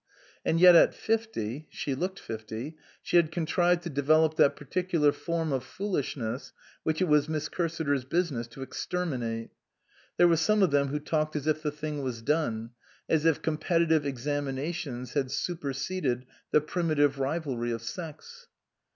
And 0.43 0.59
yet 0.59 0.73
at 0.75 0.95
fifty 0.95 1.67
(she 1.69 1.93
looked 1.93 2.17
fifty) 2.19 2.75
she 3.03 3.17
had 3.17 3.31
con 3.31 3.45
trived 3.45 3.81
to 3.83 3.89
develop 3.91 4.35
that 4.35 4.55
particular 4.55 5.11
form 5.11 5.53
of 5.53 5.63
foolish 5.63 6.17
ness 6.17 6.53
which 6.81 7.03
it 7.03 7.07
was 7.07 7.29
Miss 7.29 7.47
Cursiter's 7.49 8.03
business 8.03 8.47
to 8.47 8.63
exterminate. 8.63 9.51
There 10.17 10.27
were 10.27 10.37
some 10.37 10.63
of 10.63 10.71
them 10.71 10.87
who 10.87 10.99
talked 10.99 11.35
as 11.35 11.45
if 11.45 11.61
the 11.61 11.69
thing 11.69 12.01
was 12.01 12.23
done; 12.23 12.71
as 13.07 13.25
if 13.25 13.43
competi 13.43 13.89
tive 13.89 14.03
examinations 14.07 15.13
had 15.13 15.29
superseded 15.29 16.25
the 16.49 16.61
primitive 16.61 17.19
rivalry 17.19 17.69
of 17.69 17.83
sex. 17.83 18.47